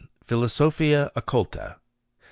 Philosophia 0.25 1.11
Occulta. 1.15 1.75
2. 1.75 1.79